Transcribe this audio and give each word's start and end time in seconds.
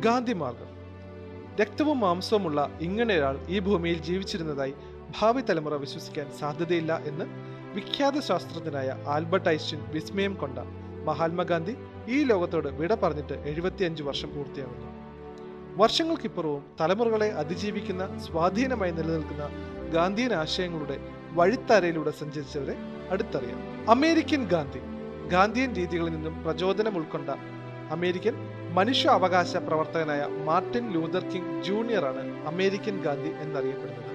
ഗാന്ധി 0.00 0.32
മാർഗം 0.32 0.70
രക്തവും 1.60 2.00
മാംസവുമുള്ള 2.00 2.78
ഇങ്ങനെയൊരാൾ 2.80 3.46
ഈ 3.48 3.58
ഭൂമിയിൽ 3.58 3.98
ജീവിച്ചിരുന്നതായി 3.98 4.74
ഭാവി 5.20 5.40
തലമുറ 5.40 5.74
വിശ്വസിക്കാൻ 5.74 6.32
സാധ്യതയില്ല 6.40 6.98
എന്ന് 7.04 7.24
വിഖ്യാത 7.74 8.20
ശാസ്ത്രജ്ഞനായ 8.20 9.04
ആൽബർട്ട് 9.06 9.48
ഐൻസ്റ്റീൻ 9.48 9.80
വിസ്മയം 9.92 10.34
കൊണ്ട 10.34 10.58
മഹാത്മാഗാന്ധി 11.04 11.76
ഈ 12.08 12.24
ലോകത്തോട് 12.24 12.68
വിട 12.68 12.94
പറഞ്ഞിട്ട് 12.94 13.32
എഴുപത്തിയഞ്ച് 13.32 14.02
വർഷം 14.02 14.34
പൂർത്തിയാകുന്നു. 14.36 14.86
വർഷങ്ങൾക്കിപ്പുറവും 15.76 16.64
തലമുറകളെ 16.80 17.28
അതിജീവിക്കുന്ന 17.28 18.18
സ്വാധീനമായി 18.18 18.90
നിലനിൽക്കുന്ന 18.90 19.48
ഗാന്ധിയൻ 19.92 20.32
ആശയങ്ങളുടെ 20.32 20.96
വഴിത്താരയിലൂടെ 21.32 22.10
സഞ്ചരിച്ചവരെ 22.10 22.76
അടുത്തറിയാം. 23.10 23.90
അമേരിക്കൻ 23.90 24.44
ഗാന്ധി 24.44 24.80
ഗാന്ധിയൻ 25.28 25.74
രീതികളിൽ 25.74 26.12
നിന്നും 26.12 26.44
പ്രചോദനം 26.44 26.96
ഉൾക്കൊണ്ട 26.96 27.30
അമേരിക്കൻ 27.90 28.34
മനുഷ്യാവകാശ 28.76 29.56
പ്രവർത്തകനായ 29.56 30.22
മാർട്ടിൻ 30.46 30.84
ലൂതർ 30.94 31.24
കിങ് 31.32 31.62
ജൂനിയറാണ് 31.62 32.22
അമേരിക്കൻ 32.46 32.96
ഗാന്ധി 33.04 33.30
എന്നറിയപ്പെടുന്നത്. 33.42 34.12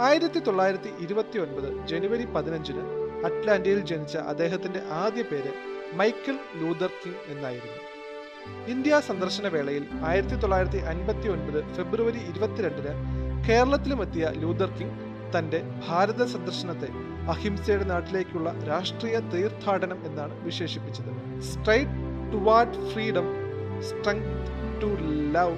ആയിരത്തി 0.00 0.38
തൊള്ളായിരത്തി 0.38 0.90
ഇരുപത്തി 1.04 1.38
ഒൻപത് 1.38 1.68
ജനുവരി 1.90 2.24
പതിനഞ്ചിന് 2.24 2.82
അറ്റ്ലാന്റയിൽ 3.28 3.80
ജനിച്ച 3.90 4.16
അദ്ദേഹത്തിന്റെ 4.32 4.80
ആദ്യ 5.02 5.22
പേര് 5.22 5.52
മൈക്കിൾ 6.00 6.36
ലൂതർ 6.60 6.90
കിങ് 7.02 7.22
എന്നായിരുന്നു. 7.28 7.80
ഇന്ത്യ 8.68 9.00
സന്ദർശന 9.00 9.48
വേളയിൽ 9.48 9.84
ആയിരത്തി 10.08 10.34
തൊള്ളായിരത്തി 10.34 10.80
അൻപത്തി 10.92 11.28
ഒൻപത് 11.28 11.60
ഫെബ്രുവരി 11.76 12.20
ഇരുപത്തിരണ്ടിന് 12.30 12.92
കേരളത്തിലുമെത്തിയ 13.48 14.32
ലൂതർ 14.42 14.70
കിങ് 14.78 14.96
തന്റെ 15.36 15.60
ഭാരത 15.88 16.22
സന്ദർശനത്തെ 16.24 16.88
അഹിംസയുടെ 17.32 17.84
നാട്ടിലേക്കുള്ള 17.84 18.48
രാഷ്ട്രീയ 18.70 19.18
തീർത്ഥാടനം 19.32 20.06
എന്നാണ് 20.06 20.34
വിശേഷിപ്പിച്ചത്. 20.44 21.10
Stride 21.50 21.96
toward 22.32 22.92
freedom 22.92 23.26
strength 23.88 24.30
to 24.82 24.90
love 25.36 25.56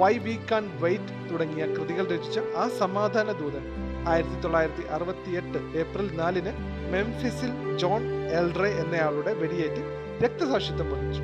why 0.00 0.12
we 0.26 0.36
can't 0.50 0.64
wait 0.82 1.14
തുടങ്ങിയ 1.30 1.64
കൃതികൾ 1.76 2.04
രചിച്ച 2.12 2.38
ആ 2.62 2.64
സമാധാന 2.80 3.32
ദൂതൻ 3.40 3.64
ആയിരത്തി 4.12 4.36
തൊള്ളായിരത്തി 4.44 4.84
അറുപത്തി 4.96 5.30
എട്ട് 5.40 5.58
ഏപ്രിൽ 5.80 6.06
നാലിന് 6.20 6.52
മെംഫിസിൽ 6.92 7.50
ജോൺ 7.82 8.02
എൽഡ്രെ 8.38 8.70
എന്നയാളുടെ 8.82 9.32
വെടിയേറ്റ് 9.40 9.82
രക്തസാക്ഷിത്വം 10.24 10.88
വഹിച്ചു. 10.92 11.22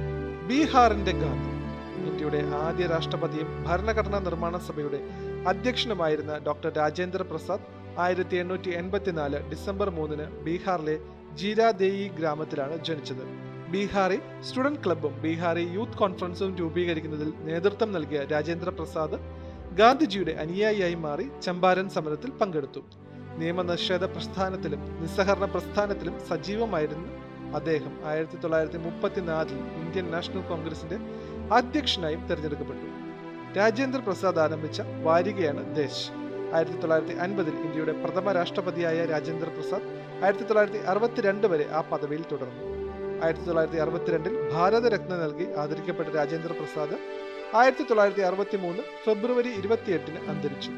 ബീഹാറിന്റെ 0.48 1.12
ഗാന്ധി 1.22 1.52
ഇന്ത്യയുടെ 2.08 2.40
ആദ്യ 2.64 2.84
രാഷ്ട്രപതിയും 2.94 3.48
ഭരണഘടനാ 3.66 4.18
നിർമ്മാണ 4.26 4.56
സഭയുടെ 4.68 5.00
അധ്യക്ഷനുമായിരുന്ന 5.52 6.32
ഡോക്ടർ 6.46 6.70
രാജേന്ദ്ര 6.82 7.22
പ്രസാദ് 7.32 7.66
ആയിരത്തി 8.04 8.36
എണ്ണൂറ്റി 8.42 8.70
എൺപത്തിനാല് 8.80 9.38
ഡിസംബർ 9.50 9.90
മൂന്നിന് 9.98 10.26
ബീഹാറിലെ 10.46 10.96
ജീരാദേയി 11.40 12.06
ഗ്രാമത്തിലാണ് 12.18 12.76
ജനിച്ചത്. 12.88 13.24
ബീഹാറി 13.76 14.18
സ്റ്റുഡന്റ് 14.40 14.78
ക്ലബും 14.84 15.22
ബീഹാറി 15.22 15.60
യൂത്ത് 15.60 15.92
കോൺഫറൻസും 15.92 16.56
രൂപീകരിക്കുന്നതിൽ 16.56 17.32
നേതൃത്വം 17.38 17.92
നൽകിയ 17.92 18.24
രാജേന്ദ്ര 18.24 18.68
പ്രസാദ് 18.68 19.16
ഗാന്ധിജിയുടെ 19.76 20.32
അനുയായിയായി 20.32 20.94
മാറി 20.94 21.30
ചമ്പാരൻ 21.42 21.88
സമരത്തിൽ 21.88 22.30
പങ്കെടുത്തു. 22.30 22.80
നിയമനിഷേധ 23.38 24.04
പ്രസ്ഥാനത്തിലും 24.04 25.00
നിസ്സഹരണ 25.00 25.44
പ്രസ്ഥാനത്തിലും 25.44 26.20
സജീവമായിരുന്നു 26.28 27.08
അദ്ദേഹം. 27.54 28.00
ആയിരത്തി 28.04 28.36
തൊള്ളായിരത്തി 28.36 28.78
മുപ്പത്തിനാലിൽ 28.78 29.58
ഇന്ത്യൻ 29.58 30.10
നാഷണൽ 30.10 30.40
കോൺഗ്രസിന്റെ 30.40 30.98
അധ്യക്ഷനായും 31.54 32.26
തെരഞ്ഞെടുക്കപ്പെട്ടു. 32.26 32.86
രാജേന്ദ്ര 33.58 34.00
പ്രസാദ് 34.00 34.38
ആരംഭിച്ച 34.38 34.80
വാരികയാണ് 35.02 35.76
ദേശ്. 35.76 36.10
ആയിരത്തി 36.54 36.76
തൊള്ളായിരത്തി 36.76 37.12
അൻപതിൽ 37.12 37.54
ഇന്ത്യയുടെ 37.54 37.92
പ്രഥമ 37.92 38.32
രാഷ്ട്രപതിയായ 38.32 39.04
രാജേന്ദ്ര 39.04 39.48
പ്രസാദ് 39.48 39.82
ആയിരത്തി 40.24 40.44
തൊള്ളായിരത്തി 40.44 40.78
അറുപത്തിരണ്ട് 40.78 41.46
വരെ 41.46 41.68
ആ 41.72 41.80
പദവിയിൽ 41.80 42.24
തുടർന്നു. 42.32 42.75
ആയിരത്തി 43.22 43.44
തൊള്ളായിരത്തി 43.44 43.78
അറുപത്തിരണ്ടിൽ 43.78 44.50
ഭാരതരത്ന 44.52 45.16
നൽകി 45.16 45.46
ആദരിക്കപ്പെട്ട 45.52 46.08
രാജേന്ദ്ര 46.08 46.52
പ്രസാദ് 46.52 46.96
ആയിരത്തി 47.56 47.82
തൊള്ളായിരത്തി 47.82 48.20
അറുപത്തി 48.20 48.56
മൂന്ന് 48.56 48.82
ഫെബ്രുവരി 49.04 49.48
ഇരുപത്തിയെട്ടിന് 49.48 50.18
അന്തരിച്ചു. 50.28 50.70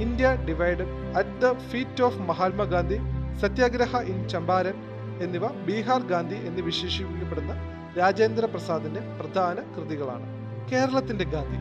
India 0.00 0.44
divide 0.48 0.84
at 1.18 1.40
the 1.40 1.52
feet 1.52 2.02
of 2.02 2.18
Mahatma Gandhi 2.18 2.98
Satyagraha 3.40 3.96
in 3.96 4.28
Champaran 4.28 4.74
എന്നിവ 5.22 5.48
ബീഹാർ 5.48 6.02
ഗാന്ധി 6.02 6.34
എന്ന് 6.34 6.62
വിശേഷിപ്പിക്കപ്പെടുന്ന 6.62 7.52
രാജേന്ദ്ര 7.98 8.44
പ്രസാദിന്റെ 8.44 9.00
പ്രധാന 9.20 9.56
കൃതികളാണ്. 9.74 10.26
കേരളത്തിന്റെ 10.72 11.24
ഗാന്ധി. 11.24 11.58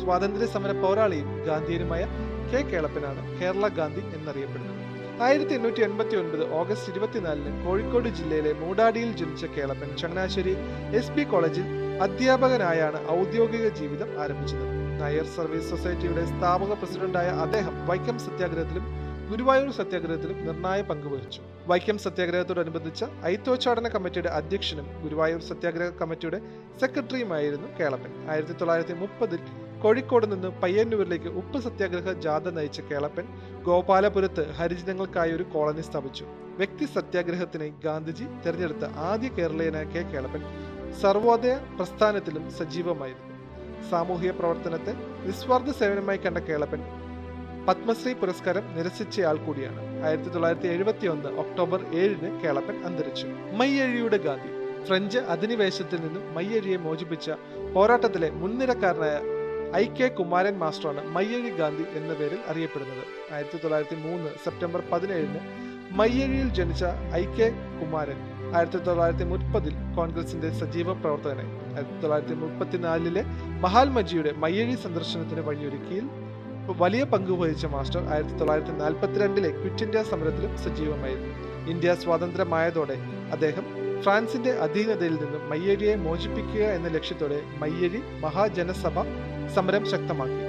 സ്വാതന്ത്ര്യ 0.00 0.46
സമര 0.46 0.72
പോരാളിയും 0.72 1.44
ഗാന്ധിയനുമായ 1.46 2.06
കെ 2.52 2.62
കേളപ്പനാണ് 2.62 3.40
കേരള 3.40 3.68
ഗാന്ധി 3.68 4.00
എന്നറിയപ്പെടുന്നത്. 4.00 4.81
ആയിരത്തി 5.24 5.54
എണ്ണൂറ്റി 5.56 5.82
എൺപത്തി 5.86 6.14
ഒൻപത് 6.20 6.42
ഓഗസ്റ്റ് 6.58 6.90
ഇരുപത്തിനാലിന് 6.92 7.50
കോഴിക്കോട് 7.64 8.08
ജില്ലയിലെ 8.18 8.52
മൂടാടിയിൽ 8.62 9.10
ജനിച്ച 9.20 9.44
കേളപ്പൻ 9.56 9.90
ചങ്ങനാശ്ശേരി 10.00 10.54
എസ് 10.98 11.12
പി 11.16 11.24
കോളേജിൽ 11.32 11.66
അധ്യാപകനായാണ് 12.06 12.98
ഔദ്യോഗിക 13.16 13.66
ജീവിതം 13.80 14.10
ആരംഭിച്ചത്. 14.22 14.64
നയർ 15.02 15.26
സർവീസ് 15.36 15.70
സൊസൈറ്റിയുടെ 15.72 16.24
സ്ഥാപക 16.32 16.72
പ്രസിഡന്റായ 16.80 17.28
അദ്ദേഹം 17.44 17.74
വൈക്കം 17.90 18.18
സത്യാഗ്രഹത്തിലും 18.26 18.86
ഗുരുവായൂർ 19.30 19.70
സത്യാഗ്രഹത്തിലും 19.80 20.38
നിർണായ 20.46 20.80
പങ്കുവഹിച്ചു 20.88 21.40
വൈക്കം 21.70 21.98
സത്യാഗ്രഹത്തോടനുബന്ധിച്ച 22.04 23.04
ഐത്തോച്ചാടന 23.32 23.88
കമ്മിറ്റിയുടെ 23.94 24.30
അധ്യക്ഷനും 24.38 24.86
ഗുരുവായൂർ 25.02 25.42
സത്യാഗ്രഹ 25.50 25.90
കമ്മിറ്റിയുടെ 26.00 26.38
സെക്രട്ടറിയുമായിരുന്നു 26.80 27.68
കേളപ്പൻ. 27.80 28.12
ആയിരത്തി 28.30 28.56
തൊള്ളായിരത്തി 28.60 28.96
മുപ്പതിൽ 29.02 29.42
കോഴിക്കോട് 29.82 30.32
നിന്ന് 30.32 30.48
പയ്യന്നൂരിലേക്ക് 30.62 31.30
ഉപ്പ് 31.40 31.58
സത്യാഗ്രഹ 31.60 32.12
ജാഥ 32.12 32.48
നയിച്ച 32.48 32.80
കേളപ്പൻ 32.80 33.26
ഗോപാലപുരത്ത് 33.62 34.52
ഹരിജനങ്ങൾക്കായി 34.52 35.32
ഒരു 35.32 35.42
കോളനി 35.42 35.80
സ്ഥാപിച്ചു. 35.80 36.24
വ്യക്തി 36.60 36.84
സത്യാഗ്രഹത്തിനായി 36.94 37.72
ഗാന്ധിജി 37.84 38.24
തെരഞ്ഞെടുത്ത 38.46 38.84
ആദ്യ 38.84 39.28
കേരളീയനായ 39.28 39.84
കെ 39.84 40.02
കേളപ്പൻ 40.12 40.42
സർവോദയ 41.02 41.54
പ്രസ്ഥാനത്തിലും 41.78 42.50
സജീവമായിരുന്നു. 42.50 43.28
സാമൂഹിക 43.90 44.30
പ്രവർത്തനത്തെ 44.30 44.92
നിസ്വാർത്ഥ 45.26 45.70
സേവനമായി 45.78 46.18
കണ്ട 46.18 46.38
കേളപ്പൻ 46.38 46.82
പത്മശ്രീ 47.68 48.12
പുരസ്കാരം 48.12 48.64
നിരസിച്ചയാൾ 48.76 49.36
കൂടിയാണ്. 49.36 49.82
ആയിരത്തി 50.06 50.28
തൊള്ളായിരത്തി 50.28 50.68
എഴുപത്തി 50.68 51.06
ഒന്ന് 51.06 51.30
ഒക്ടോബർ 51.42 51.80
ഏഴിന് 52.02 52.30
കേളപ്പൻ 52.42 52.76
അന്തരിച്ചു. 52.88 53.26
മയ്യഴിയുടെ 53.58 54.16
ഗാന്ധി 54.16 54.50
ഫ്രഞ്ച് 54.86 55.18
അധിനിവേശത്തിൽ 55.34 55.98
നിന്നും 56.04 56.34
മയ്യഴിയെ 56.34 56.76
മോചിപ്പിച്ച 56.76 57.30
പോരാട്ടത്തിലെ 57.74 58.30
മുൻനിരക്കാരനായ 58.40 59.16
ഐ 59.76 59.84
കെ 59.98 60.06
കുമാരൻ 60.08 60.54
മാസ്റ്ററാണ് 60.58 61.02
മയ്യഴി 61.14 61.50
ഗാന്ധി 61.58 61.84
എന്ന 61.98 62.12
പേരിൽ 62.14 62.40
അറിയപ്പെടുന്നത്. 62.50 63.04
ആയിരത്തി 63.34 63.58
തൊള്ളായിരത്തി 63.62 63.96
മൂന്ന് 64.06 64.30
സെപ്റ്റംബർ 64.44 64.80
പതിനേഴിന് 64.92 65.40
മയ്യഴിയിൽ 66.00 66.48
ജനിച്ച 66.58 66.84
ഐ 67.20 67.22
കെ 67.36 67.48
കുമാരൻ 67.80 68.18
ആയിരത്തി 68.56 68.76
തൊള്ളായിരത്തി 68.76 69.24
മുപ്പതിൽ 69.24 69.74
കോൺഗ്രസിന്റെ 69.96 70.48
സജീവ 70.60 70.92
പ്രവർത്തകനായി. 70.92 71.52
ആയിരത്തി 71.74 71.98
തൊള്ളായിരത്തി 72.02 72.34
മുപ്പത്തിനാലിലെ 72.34 73.22
മഹാത്മജിയുടെ 73.64 74.32
മയ്യഴി 74.44 74.76
സന്ദർശനത്തിന് 74.84 75.40
വഴിയൊരുക്കിയിൽ 75.40 76.06
വലിയ 76.82 77.02
പങ്ക് 77.04 77.32
വഹിച്ച 77.42 77.66
മാസ്റ്റർ 77.66 78.02
ആയിരത്തി 78.12 78.36
തൊള്ളായിരത്തി 78.40 78.74
നാൽപ്പത്തിരണ്ടിലെ 78.82 79.50
ക്വിറ്റ് 79.60 79.84
ഇന്ത്യ 79.86 80.02
സമരത്തിലും 80.02 80.52
സജീവമായിരുന്നു. 80.64 81.32
ഇന്ത്യ 81.70 81.94
സ്വാതന്ത്ര്യമായതോടെ 81.94 82.96
അദ്ദേഹം 83.32 83.64
ഫ്രാൻസിന്റെ 84.04 84.52
അധീനതയിൽ 84.64 85.16
നിന്നും 85.22 85.42
മയ്യഴിയെ 85.50 85.94
മോചിപ്പിക്കുക 86.04 86.64
എന്ന 86.76 86.88
ലക്ഷ്യത്തോടെ 86.88 87.38
മയ്യഴി 87.62 88.00
മഹാജനസഭ 88.24 88.96
സമരം 89.54 89.84
ശക്തമാക്കി. 89.92 90.42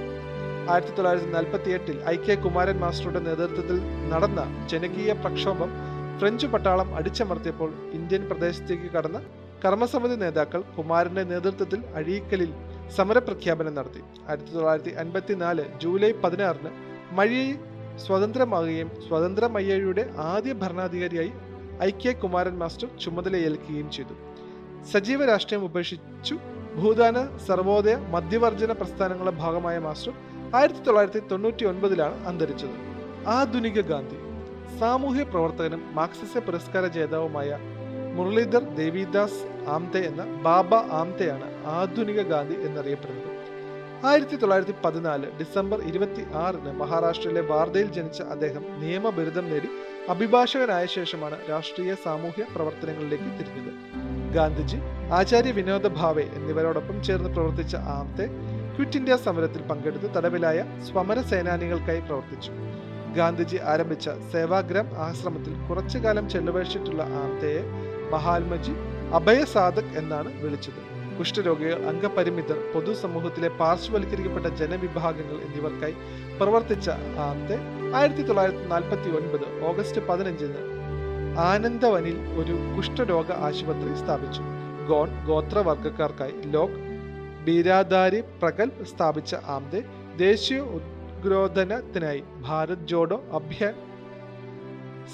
ആയിരത്തി 0.72 0.94
തൊള്ളായിരത്തി 0.98 1.30
നാൽപ്പത്തി 1.36 1.70
എട്ടിൽ 1.78 1.98
ഐ 2.12 2.16
കെ 2.26 2.36
കുമാരൻ 2.44 2.78
മാസ്റ്ററുടെ 2.84 3.22
നേതൃത്വത്തിൽ 3.28 3.78
നടന്ന 4.12 4.42
ജനകീയ 4.72 5.12
പ്രക്ഷോഭം 5.24 5.72
ഫ്രഞ്ച് 6.20 6.48
പട്ടാളം 6.54 6.90
അടിച്ചമർത്തിയപ്പോൾ 7.00 7.70
ഇന്ത്യൻ 7.98 8.24
പ്രദേശത്തേക്ക് 8.30 8.90
കടന്ന 8.96 9.20
കർമ്മസമിതി 9.64 10.16
നേതാക്കൾ 10.24 10.62
കുമാരന്റെ 10.78 11.24
നേതൃത്വത്തിൽ 11.32 11.82
അഴീക്കലിൽ 12.00 12.52
സമരപ്രഖ്യാപനം 12.98 13.74
നടത്തി. 13.78 14.02
ആയിരത്തി 14.30 14.54
തൊള്ളായിരത്തി 14.56 14.94
അൻപത്തിനാല് 15.04 15.66
ജൂലൈ 15.84 16.12
പതിനാറിന് 16.24 16.72
മഴയെ 17.20 17.52
സ്വതന്ത്രമാകുകയും 18.06 18.90
സ്വതന്ത്ര 19.08 19.46
മയ്യഴിയുടെ 19.56 20.04
ആദ്യ 20.32 20.54
ഭരണാധികാരിയായി 20.64 21.34
ഐ 21.88 21.92
കെ 22.02 22.14
കുമാരൻ 22.24 22.56
മാസ്റ്റർ 22.64 22.90
ചുമതലയേൽക്കുകയും 23.04 23.90
ചെയ്തു. 23.98 24.16
സജീവ 24.94 25.26
രാഷ്ട്രീയം 25.32 25.64
ഉപേക്ഷിച്ചു 25.70 26.36
ഭൂദാന 26.78 27.18
സർവോദയ 27.48 27.96
മധ്യവർജന 28.14 28.72
പ്രസ്ഥാനങ്ങളുടെ 28.72 29.34
ഭാഗമായ 29.42 29.78
മാസ്റ്റർ 29.88 30.14
ആയിരത്തി 30.58 30.82
തൊള്ളായിരത്തി 30.86 31.22
തൊണ്ണൂറ്റി 31.32 31.64
ഒൻപതിലാണ് 31.72 32.16
അന്തരിച്ചത്. 32.30 32.78
ആധുനിക 33.36 33.82
ഗാന്ധി 33.92 34.18
സാമൂഹ്യ 34.80 35.24
പ്രവർത്തകനും 35.24 35.82
മാർക്സിസ 35.98 36.38
പുരസ്കാര 36.48 36.86
ജേതാവുമായ 36.96 37.60
മുരളീധർ 38.16 38.64
ദേവിദാസ് 38.80 39.42
ആംതെ 39.76 40.02
എന്ന 40.10 40.24
ബാബ 40.48 40.74
ആംതെയാണ് 41.02 41.48
ആധുനിക 41.78 42.22
ഗാന്ധി 42.32 42.58
എന്നറിയപ്പെടുന്നത്. 42.68 43.30
ആയിരത്തി 44.10 44.36
തൊള്ളായിരത്തി 44.36 44.76
പതിനാല് 44.86 45.28
ഡിസംബർ 45.40 45.80
ഇരുപത്തി 45.90 46.24
ആറിന് 46.46 46.72
മഹാരാഷ്ട്രയിലെ 46.82 47.44
വാർധയിൽ 47.52 47.90
ജനിച്ച 47.98 48.22
അദ്ദേഹം 48.34 48.64
നിയമബിരുദം 48.82 49.46
നേടി 49.52 49.70
അഭിഭാഷകനായ 50.14 50.86
ശേഷമാണ് 50.98 51.38
രാഷ്ട്രീയ 51.52 51.94
സാമൂഹ്യ 52.06 52.46
പ്രവർത്തനങ്ങളിലേക്ക് 52.56 53.32
തിരിഞ്ഞത്. 53.40 53.72
ഗാന്ധിജി 54.36 54.80
ആചാര്യ 55.12 55.52
വിനോദ 55.52 55.88
ഭാവെ 55.88 56.26
എന്നിവരോടൊപ്പം 56.38 57.04
ചേർന്ന് 57.04 57.30
പ്രവർത്തിച്ച 57.30 57.76
ആംതെ 57.76 58.26
ക്വിറ്റ് 58.76 58.98
ഇന്ത്യ 58.98 59.16
സമരത്തിൽ 59.16 59.62
പങ്കെടുത്ത് 59.62 60.08
തടവിലായ 60.16 60.60
സ്വമര 60.88 61.20
സേനാനികൾക്കായി 61.32 62.00
പ്രവർത്തിച്ചു. 62.00 62.52
ഗാന്ധിജി 63.18 63.58
ആരംഭിച്ച 63.72 64.10
സേവാഗ്രാം 64.32 64.88
ആശ്രമത്തിൽ 65.08 65.54
കുറച്ചു 65.68 65.98
കാലം 65.98 66.30
ചെലവഴിച്ചിട്ടുള്ള 66.30 67.02
ആംതയെ 67.24 67.62
മഹാത്മജി 68.14 68.74
അഭയ 69.20 69.40
സാധക് 69.54 69.94
എന്നാണ് 70.02 70.30
വിളിച്ചത്. 70.44 70.82
കുഷ്ഠരോഗികൾ 71.18 71.80
അംഗപരിമിതർ 71.92 72.58
പൊതുസമൂഹത്തിലെ 72.74 73.50
പാർശ്വവൽക്കരിക്കപ്പെട്ട 73.60 74.48
ജനവിഭാഗങ്ങൾ 74.62 75.38
എന്നിവർക്കായി 75.48 75.96
പ്രവർത്തിച്ച 76.40 76.90
ആമത്തെ 77.28 77.58
ആയിരത്തി 78.00 78.22
തൊള്ളായിരത്തി 78.22 78.66
നാൽപ്പത്തി 78.74 79.10
ഒൻപത് 79.10 79.46
ഓഗസ്റ്റ് 79.70 80.02
പതിനഞ്ചിന് 80.10 80.62
ആനന്ദവനിൽ 81.52 82.18
ഒരു 82.40 82.56
കുഷ്ഠരോഗ 82.76 83.32
ആശുപത്രി 83.48 83.94
സ്ഥാപിച്ചു. 84.02 84.44
ഗോൺ 84.90 85.26
ഗോത്രവർഗക്കാർക്കായി 85.26 86.36
ലോക് 86.46 86.78
ബീരാധാരി 87.46 88.22
പ്രഗൽഭ് 88.22 88.86
സ്ഥാപിച്ച 88.86 89.36
ആംദെ 89.36 89.84
ദേശീയ 90.18 90.60
ഉദ്ഗ്രോധനത്തിനായി 90.60 92.24
ഭാരത് 92.42 92.88
ജോഡോ 92.88 93.24
അഭ്യ 93.32 93.74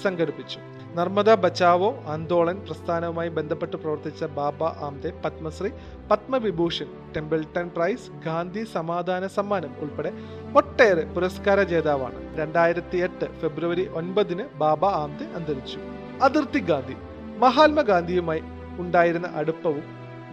സംഘടിപ്പിച്ചു. 0.02 0.58
നർമ്മദ 0.94 1.34
ബച്ചാവോ 1.34 2.02
ആന്തോളൻ 2.06 2.56
പ്രസ്ഥാനവുമായി 2.60 3.28
ബന്ധപ്പെട്ട് 3.28 3.76
പ്രവർത്തിച്ച 3.76 4.24
ബാബ 4.24 4.64
ആംദെ 4.64 5.10
പത്മശ്രീ 5.24 5.70
പത്മവിഭൂഷൺ 6.10 7.12
ടെമ്പിൾട്ടൺ 7.16 7.68
പ്രൈസ് 7.68 8.10
ഗാന്ധി 8.26 8.64
സമാധാന 8.72 9.26
സമ്മാനം 9.26 9.74
ഉൾപ്പെടെ 9.80 10.12
ഒട്ടേറെ 10.56 11.04
പുരസ്കാര 11.14 11.62
ജേതാവാണ്. 11.62 12.38
രണ്ടായിരത്തി 12.38 12.98
എട്ട് 12.98 13.38
ഫെബ്രുവരി 13.40 13.86
ഒൻപതിന് 13.88 14.46
ബാബ 14.54 14.84
ആംദെ 14.84 15.24
അന്തരിച്ചു. 15.24 15.78
അതിർത്തി 16.22 16.58
ഗാന്ധി 16.58 16.96
മഹാത്മാഗാന്ധിയുമായി 17.38 18.42
ഉണ്ടായിരുന്ന 18.82 19.28
അടുപ്പവും 19.40 19.84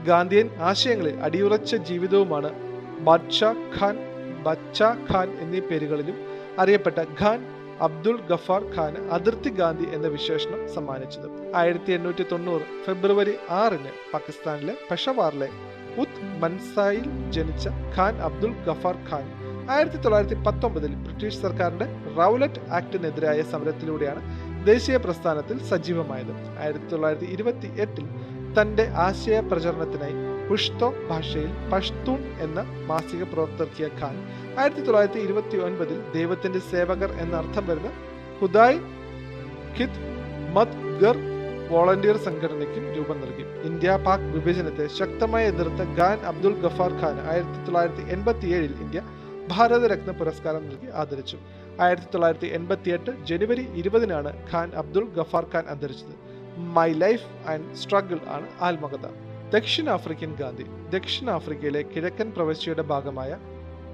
ഗാന്ധിയൻ 0.08 0.48
ആശയങ്ങളിൽ 0.70 1.16
അടിയുറച്ച 1.28 1.76
ജീവിതവുമാണ് 1.90 2.50
ബാദ്ഷാ 3.08 3.52
ഖാൻ 3.76 3.96
ബച്ച 4.48 4.80
ഖാൻ 5.10 5.28
എന്നീ 5.44 5.62
പേരുകളിലും 5.70 6.18
അറിയപ്പെട്ട 6.64 7.00
ഖാൻ 7.22 7.40
അബ്ദുൾ 7.86 8.16
ഗഫാർ 8.30 8.62
ഖാന് 8.76 9.00
അതിർത്തി 9.16 9.50
ഗാന്ധി 9.58 9.88
എന്ന 9.96 10.08
വിശേഷണം 10.14 10.62
സമ്മാനിച്ചത്. 10.76 11.28
ആയിരത്തി 11.62 11.92
എണ്ണൂറ്റി 11.98 12.24
തൊണ്ണൂറ് 12.32 12.66
ഫെബ്രുവരി 12.86 13.34
ആറിന് 13.60 13.92
പാകിസ്ഥാനിലെ 14.14 14.74
പെഷവാറിലെ 14.90 15.50
ഉത് 16.04 16.22
മൻസായിൽ 16.42 17.06
ജനിച്ച 17.36 17.68
ഖാൻ 17.96 18.16
അബ്ദുൾ 18.28 18.54
ഗഫാർ 18.68 18.98
ഖാൻ 19.10 19.26
ആയിരത്തി 19.76 20.00
തൊള്ളായിരത്തി 20.04 20.38
പത്തൊമ്പതിൽ 20.48 20.92
ബ്രിട്ടീഷ് 21.06 21.40
സർക്കാരിന്റെ 21.46 21.88
റൗലറ്റ് 22.20 22.64
ആക്ടിനെതിരായ 22.80 23.40
സമരത്തിലൂടെയാണ് 23.54 24.22
ദേശീയ 24.72 24.98
പ്രസ്ഥാനത്തിൽ 25.06 25.58
സജീവമായത്. 25.72 26.34
ആയിരത്തി 26.64 26.88
തൊള്ളായിരത്തി 26.94 27.30
ഇരുപത്തി 27.36 27.70
എട്ടിൽ 27.86 28.06
തന്റെ 28.58 28.88
ആശയ 29.06 29.40
പ്രചരണത്തിനായി 29.40 30.16
പുഷ്തോ 30.50 30.94
ഭാഷയിൽ 31.10 31.50
പഷ്തൂൺ 31.72 32.22
എന്ന 32.40 32.60
മാസിക 32.90 33.24
പുറത്തിറക്കിയ 33.24 33.88
ഖാൻ. 34.00 34.16
ആയിരത്തി 34.60 34.82
തൊള്ളായിരത്തി 34.82 35.20
ഇരുപത്തി 35.20 35.58
ഒൻപതിൽ 35.58 36.00
ദൈവത്തിന്റെ 36.14 36.60
സേവകർ 36.60 37.12
എന്ന 37.24 37.34
അർത്ഥം 37.36 37.68
വരുന്ന 37.68 37.90
ഹുദായ് 38.42 38.80
ഖിത് 39.78 40.00
മത് 40.56 40.78
ഗർ 41.02 41.18
വോളണ്ടിയർ 41.72 42.18
സംഘടനയ്ക്കും 42.18 42.86
രൂപം 42.98 43.18
നൽകി. 43.22 43.46
ഇന്ത്യ 43.70 43.98
പാക് 44.06 44.28
വിഭജനത്തെ 44.36 44.88
ശക്തമായി 45.00 45.46
എതിർത്ത 45.46 45.82
ഖാൻ 46.00 46.20
അബ്ദുൾ 46.32 46.54
ഗഫാർ 46.66 46.92
ഖാൻ 47.02 47.16
ആയിരത്തി 47.32 47.60
തൊള്ളായിരത്തി 47.66 48.06
എൺപത്തി 48.16 48.48
ഏഴിൽ 48.58 48.74
ഇന്ത്യ 48.86 49.02
ഭാരതരത്ന 49.48 50.12
പുരസ്കാരം 50.12 50.64
നൽകി 50.70 50.88
ആദരിച്ചു. 51.02 51.38
ആയിരത്തി 51.86 52.08
തൊള്ളായിരത്തി 52.14 52.48
എൺപത്തി 52.58 52.90
എട്ട് 52.90 53.12
ജനുവരി 53.30 53.66
ഇരുപതിനാണ് 53.82 54.32
ഖാൻ 54.52 54.72
അബ്ദുൾ 54.82 55.06
ഗഫാർ 55.18 55.46
ഖാൻ 55.54 55.66
അന്തരിച്ചത്. 55.74 56.16
മൈ 56.58 56.94
ലൈഫ് 56.94 57.50
ആൻഡ് 57.50 57.76
സ്ട്രഗിൾ 57.76 58.20
ആണ് 58.28 58.48
ആത്മകഥ. 58.62 59.06
ദക്ഷിണാഫ്രിക്കൻ 59.54 60.36
ഗാന്ധി 60.36 60.64
ദക്ഷിണാഫ്രിക്കയിലെ 60.64 61.82
കിഴക്കൻ 61.82 62.32
പ്രവിശ്യയുടെ 62.32 62.82
ഭാഗമായ 62.82 63.38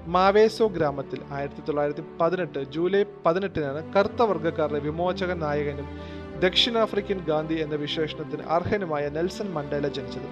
മാവേസോ 0.06 0.66
ഗ്രാമത്തിൽ 0.66 1.20
ആയിരത്തി 1.32 1.60
തൊള്ളായിരത്തി 1.60 2.04
പതിനെട്ട് 2.20 2.64
ജൂലൈ 2.64 3.04
പതിനെട്ടിനാണ് 3.26 3.92
കറുത്ത 3.94 4.22
വർഗക്കാരുടെ 4.22 4.78
വിമോചക 4.78 5.32
നായകനും 5.32 5.88
ദക്ഷിണാഫ്രിക്കൻ 6.40 7.18
ഗാന്ധി 7.18 7.54
എന്ന 7.54 7.74
വിശേഷണത്തിന് 7.74 8.42
അർഹനുമായ 8.42 9.08
നെൽസൺ 9.08 9.50
മണ്ടേല 9.52 9.88
ജനിച്ചത്. 9.88 10.28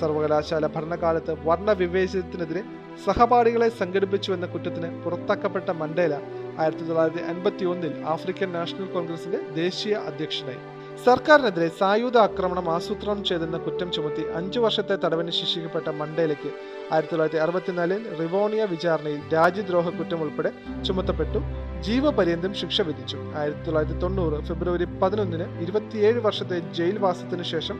സർവകലാശാല 0.00 0.66
ഭരണകാലത്ത് 0.66 1.32
വർണവിവേചനത്തിനെതിരെ 1.46 2.62
സഹപാഠികളെ 3.04 3.68
സംഘടിപ്പിച്ചു 3.68 4.32
എന്ന 4.32 4.46
കുറ്റത്തിന് 4.46 5.04
പുറത്താക്കപ്പെട്ട 5.04 5.70
മണ്ടേല 5.70 6.14
ആയിരത്തി 6.58 6.84
തൊള്ളായിരത്തി 6.84 7.22
അൻപത്തി 7.22 7.64
ഒന്നിൽ 7.64 8.04
ആഫ്രിക്കൻ 8.06 8.52
നാഷണൽ 8.52 8.86
കോൺഗ്രസിന്റെ 8.86 9.38
ദേശീയ 9.38 9.94
അധ്യക്ഷനായി. 9.94 10.79
സർക്കാരിനെതിരെ 11.04 11.68
സായുധ 11.78 12.16
ആക്രമണം 12.18 12.66
ആസൂത്രണം 12.70 13.24
ചെയ്തെന്ന 13.24 13.56
കുറ്റം 13.56 13.92
ചുമത്തി 13.92 14.22
അഞ്ചു 14.38 14.58
വർഷത്തെ 14.60 14.94
തടവിന് 15.04 15.30
ശിക്ഷിക്കപ്പെട്ട 15.30 15.88
മണ്ടേലയ്ക്ക് 16.00 16.50
ആയിരത്തി 16.92 17.12
തൊള്ളായിരത്തി 17.12 17.40
അറുപത്തിനാലിൽ 17.44 18.02
റിവോണിയ 18.20 18.64
വിചാരണയിൽ 18.64 19.20
രാജ്യദ്രോഹ 19.34 19.88
കുറ്റം 19.98 20.20
ഉൾപ്പെടെ 20.24 20.50
ചുമത്തപ്പെട്ടു. 20.86 21.40
ജീവപര്യന്തം 21.86 22.54
ശിക്ഷ 22.60 22.80
വിധിച്ചു. 22.88 23.18
ആയിരത്തി 23.40 23.64
തൊള്ളായിരത്തി 23.66 23.98
തൊണ്ണൂറ് 24.00 24.38
ഫെബ്രുവരി 24.48 24.88
പതിനൊന്നിന് 25.02 25.46
ഇരുപത്തിയേഴ് 25.64 26.20
വർഷത്തെ 26.26 26.58
ജയിൽവാസത്തിനു 26.78 27.42
ശേഷം 27.42 27.78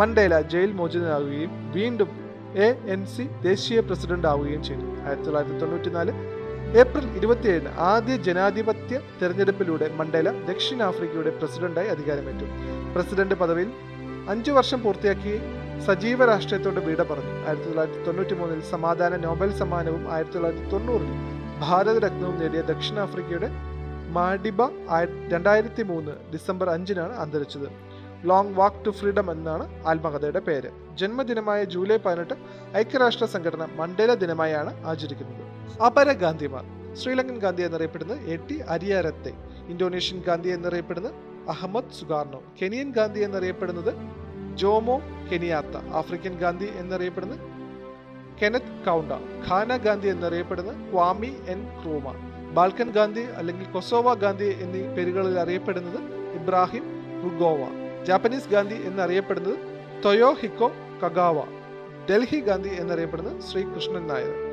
മണ്ടേല 0.00 0.40
ജയിൽ 0.54 0.72
മോചിതനാകുകയും 0.72 1.52
വീണ്ടും 1.76 2.10
എ 2.66 2.68
എൻ 2.94 3.06
സി 3.14 3.24
ദേശീയ 3.42 3.80
പ്രസിഡന്റ് 3.80 4.28
ആവുകയും 4.32 4.64
ചെയ്തു. 4.64 4.86
ആയിരത്തി 5.06 5.26
തൊള്ളായിരത്തി 5.28 5.58
തൊണ്ണൂറ്റിനാല് 5.62 6.12
ഏപ്രിൽ 6.80 7.04
ഇരുപത്തിയേഴിന് 7.18 7.70
ആദ്യ 7.90 8.14
ജനാധിപത്യ 8.26 8.96
തെരഞ്ഞെടുപ്പിലൂടെ 9.20 9.86
മണ്ടേല 9.98 10.28
ദക്ഷിണാഫ്രിക്കയുടെ 10.48 11.32
പ്രസിഡന്റായി 11.40 11.88
അധികാരമേറ്റു. 11.94 12.46
പ്രസിഡന്റ് 12.94 13.36
പദവിയിൽ 13.42 13.70
അഞ്ചു 14.32 14.52
വർഷം 14.56 14.78
പൂർത്തിയാക്കി 14.84 15.34
സജീവ 15.86 16.26
രാഷ്ട്രീയത്തോട് 16.30 16.80
വീട 16.88 17.00
പറഞ്ഞു. 17.10 17.32
ആയിരത്തി 17.46 17.68
തൊള്ളായിരത്തി 17.68 18.02
തൊണ്ണൂറ്റി 18.06 18.34
മൂന്നിൽ 18.40 18.60
സമാധാന 18.72 19.16
നോബൽ 19.26 19.50
സമ്മാനവും 19.60 20.04
ആയിരത്തി 20.14 20.36
തൊള്ളായിരത്തി 20.36 20.68
തൊണ്ണൂറിൽ 20.74 21.12
ഭാരതരത്നവും 21.64 22.36
നേടിയ 22.42 22.62
ദക്ഷിണാഫ്രിക്കയുടെ 22.72 23.50
മാഡിബ 24.16 24.62
രണ്ടായിരത്തി 25.34 25.82
മൂന്ന് 25.90 26.12
ഡിസംബർ 26.32 26.68
അഞ്ചിനാണ് 26.76 27.14
അന്തരിച്ചത്. 27.24 27.68
ലോങ് 28.30 28.54
വാക്ക് 28.58 28.84
ടു 28.86 28.90
ഫ്രീഡം 28.98 29.26
എന്നാണ് 29.34 29.64
ആത്മകഥയുടെ 29.90 30.42
പേര്. 30.48 30.70
ജന്മദിനമായ 31.00 31.60
ജൂലൈ 31.74 31.98
പതിനെട്ട് 32.06 32.36
ഐക്യരാഷ്ട്ര 32.82 33.26
സംഘടന 33.34 33.64
മണ്ടേല 33.80 34.14
ദിനമായാണ് 34.22 34.72
ആചരിക്കുന്നത്. 34.92 35.42
അപര 35.86 36.12
ഗാന്ധിമാർ. 36.12 36.64
ശ്രീലങ്കൻ 37.00 37.38
ഗാന്ധി 37.38 37.62
എന്നറിയപ്പെടുന്നത് 37.62 38.20
A 38.32 38.36
T 38.48 38.56
Ariyaratne 38.74 39.32
Indonesian 39.72 40.22
Gandhi 40.28 40.48
എന്നറിയപ്പെടുന്നത് 40.48 41.14
അഹമ്മദ് 41.48 41.90
സുഗാർണോ 41.90 42.42
കെനിയൻ 42.60 42.90
ഗാന്ധി 42.90 43.20
എന്നറിയപ്പെടുന്നത് 43.20 43.92
ജോമോ 44.54 44.96
കെനിയാത്ത 45.30 45.76
ആഫ്രിക്കൻ 46.00 46.34
ഗാന്ധി 46.42 46.68
എന്നറിയപ്പെടുന്നത് 46.80 47.42
കെനത്ത് 48.40 48.72
കൗണ്ട 48.86 49.12
ഖാന 49.48 49.76
ഗാന്ധി 49.76 50.08
എന്നറിയപ്പെടുന്നത് 50.08 50.90
ക്വാമി 50.92 51.32
എൻ 51.48 51.60
ക്രൂമ 51.80 52.14
ബാൽക്കൻ 52.52 52.90
ഗാന്ധി 52.90 53.24
അല്ലെങ്കിൽ 53.38 53.66
കൊസോവ 53.72 54.14
ഗാന്ധി 54.14 54.48
എന്നീ 54.64 54.82
പേരുകളിൽ 54.96 55.38
അറിയപ്പെടുന്നത് 55.38 56.00
ഇബ്രാഹിം 56.40 56.84
റുഗോവ 57.24 57.60
ജാപ്പനീസ് 58.04 58.48
ഗാന്ധി 58.48 58.74
എന്നറിയപ്പെടുന്നത് 58.74 59.58
തൊയോ 60.04 60.32
ഹിക്കോ 60.32 60.70
കഗാവ 61.04 61.38
ഡൽഹി 62.10 62.40
ഗാന്ധി 62.40 62.68
എന്നറിയപ്പെടുന്നത് 62.68 63.40
ശ്രീകൃഷ്ണൻ 63.40 64.06
നായർ. 64.06 64.45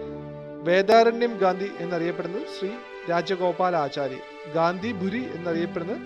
വേദാരണ്യം 0.64 1.38
ഗാന്ധി 1.38 1.72
എന്നറിയപ്പെടുന്നത് 1.80 2.42
ശ്രീ 2.42 2.70
രാജഗോപാൽ 3.10 3.76
ആചാര്യ 3.76 4.20
ഗാന്ധി 4.56 4.92
ഭുരി 4.92 5.28
എന്നറിയപ്പെടുന്നത് 5.36 6.02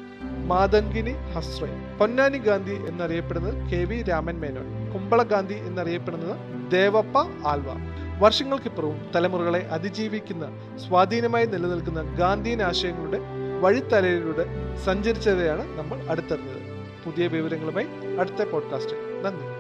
മാതങ്കിനി 0.47 1.11
ഹസ്രൈ 1.33 1.69
പൊന്നാനി 1.97 2.37
ഗാന്ധി 2.37 2.71
എന്നറിയപ്പെടുന്നത് 2.71 3.71
കെ 3.71 3.83
വി 3.83 4.01
രാമൻ 4.01 4.39
മേനോൻ 4.39 4.91
കുമ്പള 4.93 5.23
ഗാന്ധി 5.23 5.53
എന്നറിയപ്പെടുന്നത് 5.53 6.35
ദേവപ്പ 6.71 7.17
ആൽവ. 7.47 7.69
വർഷങ്ങൾക്കിപ്പുറവും 8.19 9.11
തലമുറകളെ 9.15 9.67
അതിജീവിക്കുന്ന 9.67 10.45
സ്വാധീനമായി 10.87 11.45
നിലനിൽക്കുന്ന 11.45 12.01
ഗാന്ധിയൻ 12.15 12.61
ആശയങ്ങളുടെ 12.61 13.19
വഴിത്തലയിലൂടെ 13.61 14.45
സഞ്ചരിച്ചവയാണ് 14.85 15.77
നമ്മൾ 15.77 16.09
അടുത്തറിഞ്ഞത് 16.09 16.61
പുതിയ 17.05 17.27
വിവരങ്ങളുമായി 17.27 17.87
അടുത്ത 18.19 18.49
പോഡ്കാസ്റ്റ് 18.51 18.95
നന്ദി. 19.25 19.56